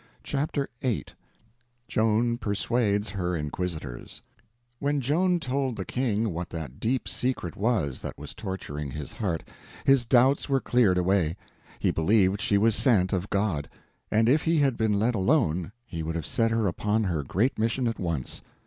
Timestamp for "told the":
5.39-5.85